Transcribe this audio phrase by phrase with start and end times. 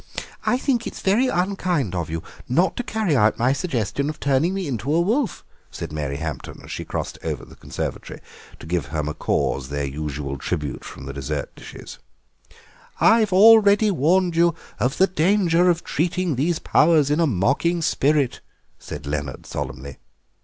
[0.47, 4.51] "I think it very unkind of you not to carry out my suggestion of turning
[4.51, 8.19] me into a wolf," said Mary Hampton, as she crossed over to the conservatory
[8.59, 11.99] to give her macaws their usual tribute from the dessert dishes.
[12.99, 17.83] "I have already warned you of the danger of treating these powers in a mocking
[17.83, 18.41] spirit,"
[18.79, 19.97] said Leonard solemnly.